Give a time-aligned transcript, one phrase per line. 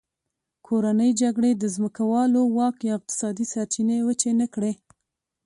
[0.67, 4.73] کورنۍ جګړې د ځمکوالو واک یا اقتصادي سرچینې وچې نه کړې.